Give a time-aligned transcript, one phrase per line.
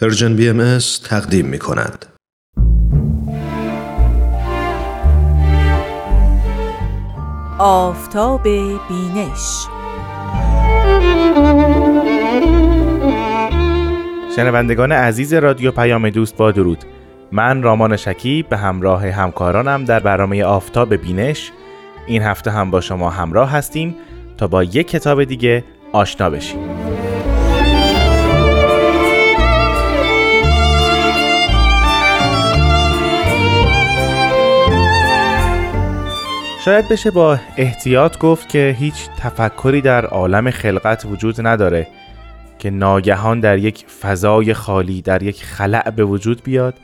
[0.00, 2.06] Persian BMS تقدیم می کند.
[7.58, 9.66] آفتاب بینش.
[14.36, 16.84] شنوندگان عزیز رادیو پیام دوست با درود.
[17.32, 21.52] من رامان شکیب به همراه همکارانم در برنامه آفتاب بینش.
[22.06, 23.96] این هفته هم با شما همراه هستیم
[24.38, 26.83] تا با یک کتاب دیگه آشنا بشیم.
[36.64, 41.86] شاید بشه با احتیاط گفت که هیچ تفکری در عالم خلقت وجود نداره
[42.58, 46.74] که ناگهان در یک فضای خالی در یک خلع به وجود بیاد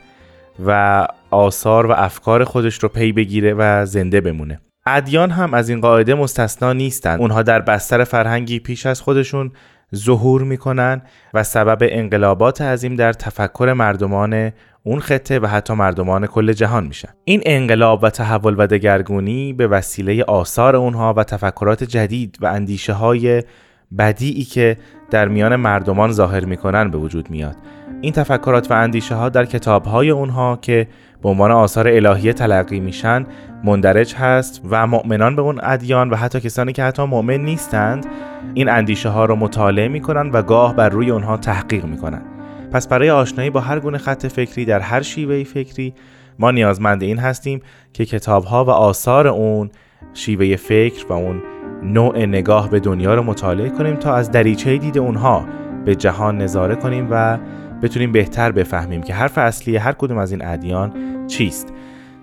[0.65, 4.59] و آثار و افکار خودش رو پی بگیره و زنده بمونه.
[4.85, 9.51] ادیان هم از این قاعده مستثنا نیستن اونها در بستر فرهنگی پیش از خودشون
[9.95, 11.01] ظهور می‌کنن
[11.33, 14.51] و سبب انقلابات عظیم در تفکر مردمان
[14.83, 17.09] اون خطه و حتی مردمان کل جهان میشن.
[17.23, 22.93] این انقلاب و تحول و دگرگونی به وسیله آثار اونها و تفکرات جدید و اندیشه
[22.93, 23.43] های
[23.97, 24.77] بدیعی که
[25.11, 27.55] در میان مردمان ظاهر می‌کنن به وجود میاد.
[28.01, 30.87] این تفکرات و اندیشه ها در کتاب های اونها که
[31.23, 33.25] به عنوان آثار الهیه تلقی میشن
[33.63, 38.05] مندرج هست و مؤمنان به اون ادیان و حتی کسانی که حتی مؤمن نیستند
[38.53, 42.21] این اندیشه ها رو مطالعه می‌کنن و گاه بر روی اونها تحقیق می‌کنن.
[42.71, 45.93] پس برای آشنایی با هر گونه خط فکری در هر شیوه فکری
[46.39, 47.61] ما نیازمند این هستیم
[47.93, 49.69] که کتاب ها و آثار اون
[50.13, 51.41] شیوه فکر و اون
[51.83, 55.45] نوع نگاه به دنیا رو مطالعه کنیم تا از دریچه دید اونها
[55.85, 57.37] به جهان نظاره کنیم و
[57.81, 60.93] بتونیم بهتر بفهمیم که حرف اصلی هر کدوم از این ادیان
[61.27, 61.73] چیست.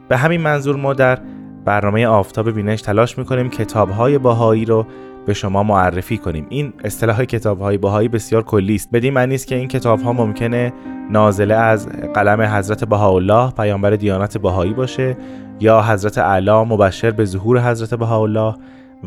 [0.09, 1.19] به همین منظور ما در
[1.65, 4.87] برنامه آفتاب بینش تلاش می‌کنیم کتاب های باهایی رو
[5.29, 6.47] به شما معرفی کنیم.
[6.48, 8.91] این اصطلاح کتاب های باهایی بسیار کلی است.
[8.91, 10.73] بدین معنی است که این کتاب ها ممکنه
[11.11, 15.17] نازله از قلم حضرت بهاءالله پیامبر دیانت باهایی باشه
[15.61, 18.55] یا حضرت اعلی مبشر به ظهور حضرت بهاءالله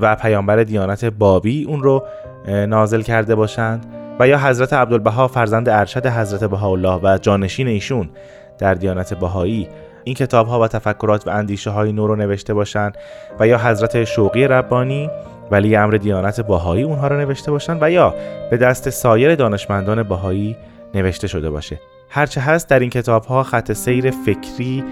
[0.02, 2.04] و پیامبر دیانت بابی اون رو
[2.48, 3.86] نازل کرده باشند.
[4.20, 8.09] و یا حضرت عبدالبها فرزند ارشد حضرت بهاءالله و جانشین ایشون
[8.58, 9.68] در دیانت بهایی.
[10.03, 12.98] این کتاب ها و تفکرات و اندیشه های نو رو نوشته باشند.
[13.40, 15.09] و یا حضرت شوقی ربانی
[15.52, 18.16] ولی امر دیانت باهایی اونها رو نوشته باشن و یا
[18.52, 20.56] به دست سایر دانشمندان باهایی
[20.94, 21.80] نوشته شده باشه.
[22.10, 24.84] هرچه هست در این کتاب ها خط سیر فکری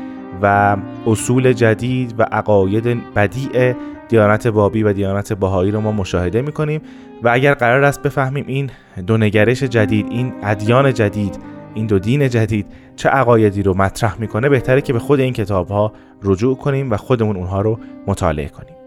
[0.41, 0.77] و
[1.07, 3.73] اصول جدید و عقاید بدیع
[4.09, 6.81] دیانت بابی و دیانت باهایی رو ما مشاهده می‌کنیم
[7.23, 8.71] و اگر قرار است بفهمیم این
[9.07, 11.39] دو نگرش جدید این ادیان جدید
[11.73, 12.65] این دو دین جدید
[12.95, 15.93] چه عقایدی رو مطرح می‌کنه بهتره که به خود این کتاب ها
[16.23, 18.78] رجوع کنیم و خودمون اونها رو مطالعه کنیم.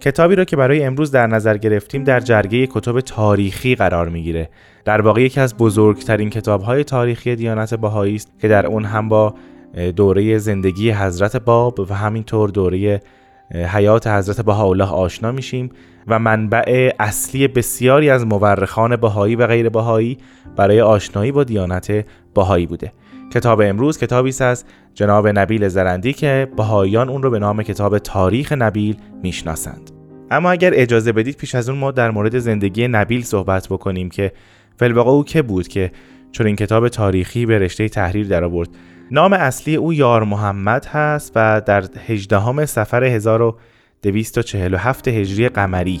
[0.00, 4.48] کتابی را که برای امروز در نظر گرفتیم در جرگه کتب تاریخی قرار می‌گیره.
[4.84, 9.34] در واقع یکی از بزرگترین کتابهای تاریخی دیانت بهایی است که در اون هم با
[9.96, 13.02] دوره زندگی حضرت باب و همینطور دوره
[13.54, 15.70] حیات حضرت بهاءالله آشنا میشیم
[16.06, 20.18] و منبع اصلی بسیاری از مورخان بهایی و غیر بهایی
[20.56, 22.04] برای آشنایی با دیانت
[22.34, 22.92] بهایی بوده.
[23.30, 27.98] کتاب امروز کتابی است از جناب نبیل زرندی که بهاییان اون رو به نام کتاب
[27.98, 29.90] تاریخ نبیل می‌شناسند.
[30.30, 34.32] اما اگر اجازه بدید پیش از اون ما در مورد زندگی نبیل صحبت بکنیم که
[34.76, 35.90] فلواقع او که بود که
[36.32, 38.68] چون این کتاب تاریخی به رشته تحریر در آورد
[39.10, 46.00] نام اصلی او یار محمد هست و در 18 سفر 1247 هجری قمری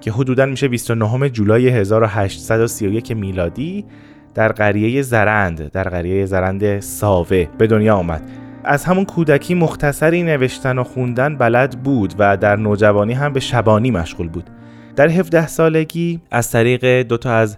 [0.00, 3.84] که حدودا میشه 29 جولای 1831 میلادی
[4.34, 8.22] در قریه زرند در قریه زرند ساوه به دنیا آمد.
[8.64, 13.90] از همون کودکی مختصری نوشتن و خوندن بلد بود و در نوجوانی هم به شبانی
[13.90, 14.50] مشغول بود.
[14.96, 17.56] در 17 سالگی از طریق دو تا از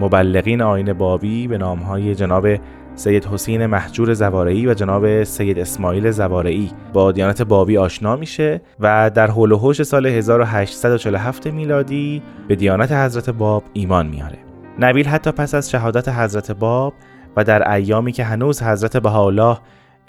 [0.00, 2.46] مبلغین آین بابی به نامهای جناب
[2.94, 9.10] سید حسین محجور زوارعی و جناب سید اسماعیل زوارعی با دیانت بابی آشنا میشه و
[9.14, 14.53] در حول و سال 1847 میلادی به دیانت حضرت باب ایمان میاره.
[14.78, 16.94] نبیل حتی پس از شهادت حضرت باب
[17.36, 19.58] و در ایامی که هنوز حضرت بهاءالله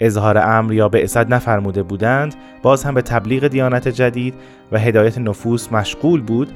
[0.00, 4.34] اظهار امر یا به اسد نفرموده بودند باز هم به تبلیغ دیانت جدید
[4.72, 6.52] و هدایت نفوس مشغول بود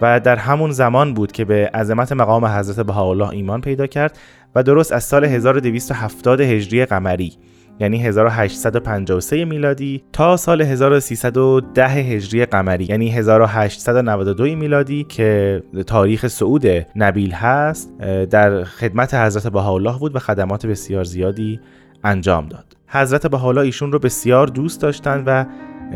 [0.00, 4.18] و در همون زمان بود که به عظمت مقام حضرت بهاءالله ایمان پیدا کرد
[4.54, 7.32] و درست از سال 1270 هجری قمری.
[7.80, 16.66] یعنی 1853 میلادی تا سال 1310 هجری قمری یعنی 1892 میلادی که تاریخ صعود
[16.96, 17.98] نبیل هست
[18.30, 21.60] در خدمت حضرت بهاءالله بود و خدمات بسیار زیادی
[22.04, 22.64] انجام داد.
[22.86, 25.44] حضرت بهاءالله ایشون رو بسیار دوست داشتند و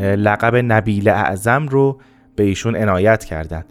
[0.01, 1.99] لقب نبیل اعظم رو
[2.35, 3.65] به ایشون عنایت کردند.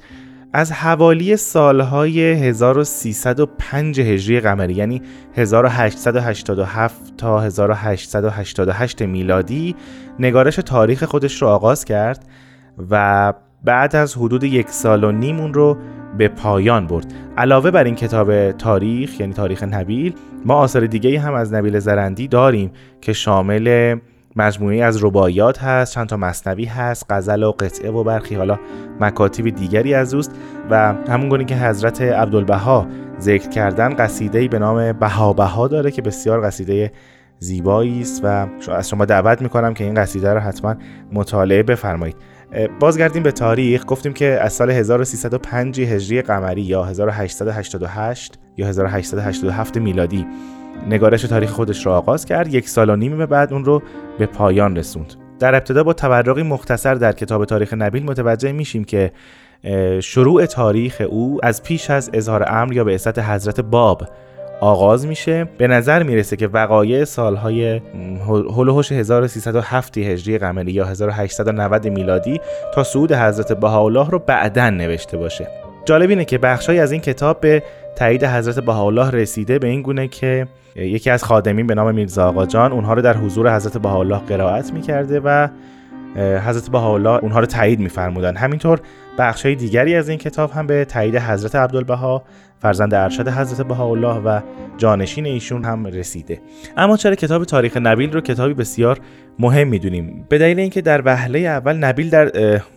[0.56, 5.02] از حوالی سالهای 1305 هجری قمری یعنی
[5.36, 9.76] 1887 تا 1888 میلادی
[10.18, 12.26] نگارش تاریخ خودش رو آغاز کرد
[12.90, 13.32] و
[13.64, 15.76] بعد از حدود یک سال و نیم اون رو
[16.18, 17.06] به پایان برد.
[17.36, 20.14] علاوه بر این کتاب تاریخ یعنی تاریخ نبیل
[20.44, 23.96] ما آثار دیگه هم از نبیل زرندی داریم که شامل
[24.36, 28.58] مجموعی از رباعیات هست چند تا مصنوی هست غزل و قطعه و برخی حالا
[29.00, 30.30] مکاتب دیگری از اوست
[30.70, 32.86] و همون گونه که حضرت عبدالبها
[33.20, 36.92] ذکر کردن قصیده به نام بها بها داره که بسیار قصیده
[37.38, 40.74] زیبایی است و از شما دعوت می‌کنم که این قصیده رو حتما
[41.12, 42.16] مطالعه بفرمایید.
[42.80, 43.84] بازگردیم به تاریخ.
[43.86, 50.26] گفتیم که از سال 1305 هجری قمری یا 1888 یا 1887 میلادی
[50.88, 53.82] نگارش تاریخ خودش را آغاز کرد یک سال و نیم بعد اون رو
[54.18, 55.14] به پایان رسوند.
[55.38, 59.12] در ابتدا با تورقی مختصر در کتاب تاریخ نبیل متوجه میشیم که
[60.00, 64.02] شروع تاریخ او از پیش از اظهار امر یا به اسط حضرت باب
[64.60, 65.44] آغاز میشه.
[65.58, 67.80] به نظر می‌رسه که وقایع سالهای
[68.28, 72.40] هلوهوش 1307 هجری قمری یا 1890 میلادی
[72.74, 75.63] تا صعود حضرت بهاءالله رو بعدا نوشته باشه.
[75.84, 77.62] جالب اینه که بخشهایی از این کتاب به
[77.96, 80.46] تایید حضرت بهاءالله رسیده به این گونه که
[80.76, 84.72] یکی از خادمین به نام میرزا آقا جان اونها رو در حضور حضرت بهاءالله قرائت
[84.72, 85.48] می‌کرده و
[86.16, 88.36] حضرت بهاءالله اونها رو تایید میفرمودن.
[88.36, 88.80] همینطور
[89.18, 92.24] بخشهای دیگری از این کتاب هم به تایید حضرت عبدالبها
[92.58, 94.40] فرزند ارشد حضرت بهاءالله و
[94.76, 96.40] جانشین ایشون هم رسیده.
[96.76, 99.00] اما چرا کتاب تاریخ نبیل رو کتابی بسیار
[99.38, 102.30] مهم می‌دونیم؟ به دلیل اینکه در وهله اول نبیل در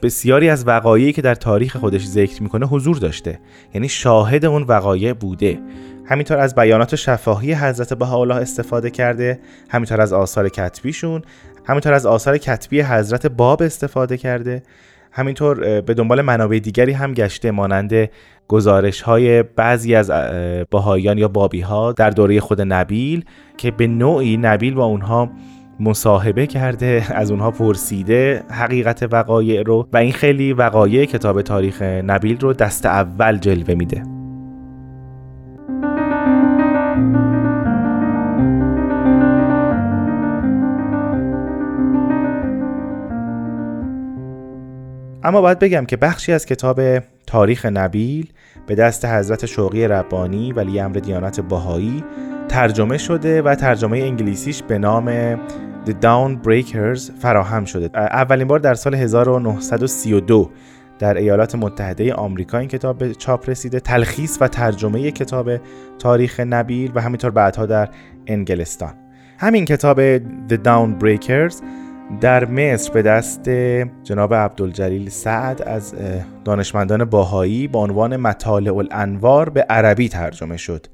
[0.04, 3.40] بسیاری از وقایعی که در تاریخ خودش ذکر می‌کنه حضور داشته.
[3.74, 5.60] یعنی شاهد اون وقایع بوده.
[6.06, 9.40] همینطور از بیانات شفاهی حضرت بهاءالله استفاده کرده
[9.70, 11.22] همینطور از آثار کتبیشون.
[11.68, 14.64] همینطور از آثار کتبی حضرت باب استفاده کرده.
[15.12, 18.10] همینطور به دنبال منابع دیگری هم گشته مانند
[18.48, 20.12] گزارش های بعضی از
[20.72, 23.26] باهایان یا بابی ها در دوره خود نبیل
[23.58, 25.30] که به نوعی نبیل با اونها
[25.80, 32.40] مصاحبه کرده از اونها پرسیده حقیقت وقایع رو و این خیلی وقایع کتاب تاریخ نبیل
[32.40, 34.17] رو دست اول جلوه میده.
[45.28, 46.82] اما باید بگم که بخشی از کتاب
[47.28, 48.34] تاریخ نبیل
[48.68, 52.04] به دست حضرت شوقی ربانی ولی امر دیانت باهایی
[52.50, 55.36] ترجمه شده و ترجمه انگلیسیش به نام
[55.86, 58.00] The Down Breakers فراهم شده.
[58.00, 60.50] اولین بار در سال 1932
[61.00, 63.80] در ایالات متحده آمریکا این کتاب چاپ رسیده.
[63.80, 65.52] تلخیص و ترجمه کتاب
[66.00, 67.90] تاریخ نبیل و همینطور بعدها در
[68.28, 68.94] انگلستان.
[69.38, 71.56] همین کتاب The Down Breakers
[72.22, 73.50] در مصر به دست
[74.04, 75.94] جناب عبدالجلیل سعد از
[76.46, 80.88] دانشمندان باهایی با عنوان مطالع الانوار به عربی ترجمه شد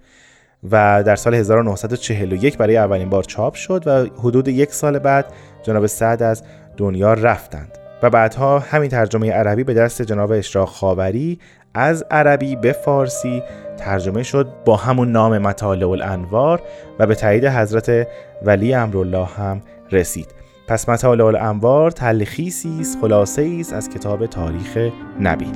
[0.71, 5.25] و در سال 1941 برای اولین بار چاپ شد و حدود یک سال بعد
[5.63, 6.43] جناب سعد از
[6.77, 11.39] دنیا رفتند و بعدها همین ترجمه عربی به دست جناب اشراق خاوری
[11.73, 13.43] از عربی به فارسی
[13.77, 16.61] ترجمه شد با همون نام مطالع الانوار
[16.99, 18.07] و به تایید حضرت
[18.45, 19.61] ولی امرالله هم
[19.91, 20.42] رسید.
[20.67, 25.53] پس مطالع الانوار تلخیصی است خلاصه است از کتاب تاریخ نبیل.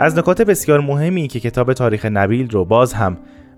[0.00, 3.16] از نکات بسیار مهمی که کتاب تاریخ نبیل رو باز هم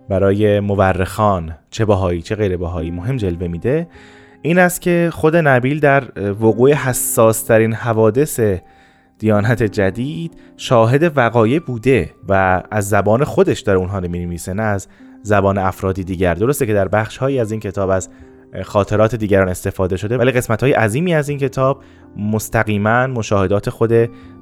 [0.08, 3.86] برای مورخان چه باهایی چه غیر باهایی مهم جلوه میده
[4.46, 6.04] این است که خود نبیل در
[6.40, 8.40] وقوع حساس ترین حوادث
[9.18, 14.08] دیانت جدید شاهد وقایع بوده و از زبان خودش در اونها رو
[14.54, 14.88] نه از
[15.22, 16.34] زبان افرادی دیگر.
[16.34, 18.08] درسته که در بخش هایی از این کتاب از
[18.62, 21.82] خاطرات دیگران استفاده شده ولی قسمت های عظیمی از این کتاب
[22.16, 23.92] مستقیما مشاهدات خود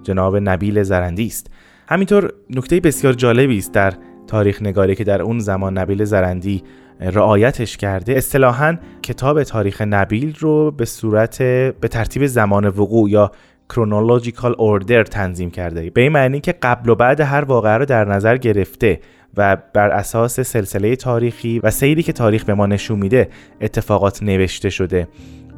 [0.02, 1.46] جناب نبیل زرندی است.
[1.88, 3.94] همینطور نکته بسیار جالبی است در
[4.26, 6.62] تاریخ نگاری که در اون زمان نبیل زرندی
[7.00, 8.12] رعایتش کرده.
[8.12, 13.30] اصطلاحا کتاب تاریخ نبیل رو به صورت به ترتیب زمان وقوع یا
[13.68, 15.90] کرونولوژیکال اوردر تنظیم کرده.
[15.90, 19.00] به این معنی که قبل و بعد هر واقعه رو در نظر گرفته
[19.36, 23.28] و بر اساس سلسله تاریخی و سیری که تاریخ به ما نشون میده
[23.60, 25.08] اتفاقات نوشته شده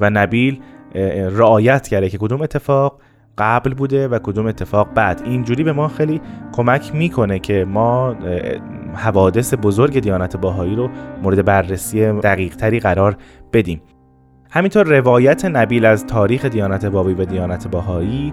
[0.01, 0.61] و نبیل
[1.31, 3.01] رعایت کرده که کدوم اتفاق
[3.39, 5.23] قبل بوده و کدوم اتفاق بعد.
[5.25, 6.21] اینجوری به ما خیلی
[6.53, 8.17] کمک می‌کنه که ما
[8.95, 10.89] حوادث بزرگ دیانت باهایی رو
[11.23, 13.17] مورد بررسی دقیق تری قرار
[13.53, 13.83] بدیم
[14.51, 18.33] همینطور روایت نبیل از تاریخ دیانت بابی و دیانت باهایی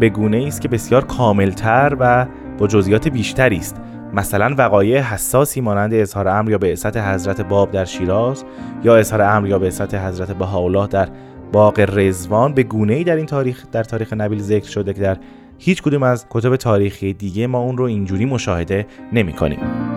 [0.00, 2.26] به گونه است که بسیار کاملتر و
[2.58, 3.76] با جزئیات بیشتری است
[4.14, 8.44] مثلا وقایع حساسی مانند اظهار امر یا بعثت حضرت باب در شیراز
[8.84, 11.08] یا اظهار امر یا بعثت حضرت بهاءالله در
[11.52, 15.16] باغ رزوان به گونه ای در این تاریخ در تاریخ نبیل ذکر شده که در
[15.58, 19.95] هیچ کدوم از کتب تاریخی دیگه ما اون رو اینجوری مشاهده نمی کنیم.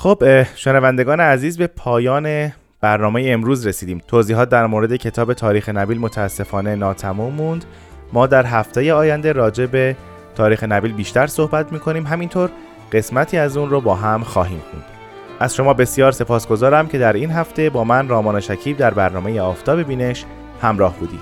[0.00, 4.00] خب شنوندگان عزیز به پایان برنامه امروز رسیدیم.
[4.08, 7.64] توضیحات در مورد کتاب تاریخ نبیل متاسفانه ناتمام موند.
[8.12, 9.96] ما در هفته آینده راجع به
[10.34, 12.06] تاریخ نبیل بیشتر صحبت می‌کنیم.
[12.06, 12.50] همینطور
[12.92, 14.84] قسمتی از اون رو با هم خواهیم خوند.
[15.40, 19.82] از شما بسیار سپاسگزارم که در این هفته با من رامان شکیب در برنامه آفتاب
[19.82, 20.24] بینش
[20.62, 21.20] همراه بودید.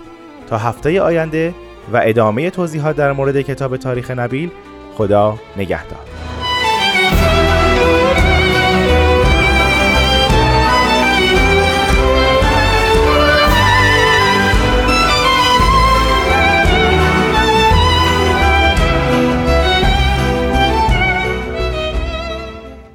[0.48, 1.54] تا هفته آینده
[1.92, 4.50] و ادامه توضیحات در مورد کتاب تاریخ نبیل
[4.94, 6.07] خدا نگهدار.